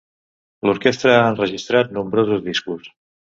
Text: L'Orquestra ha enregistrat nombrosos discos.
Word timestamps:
L'Orquestra 0.67 1.13
ha 1.17 1.27
enregistrat 1.33 1.93
nombrosos 1.99 2.43
discos. 2.49 2.91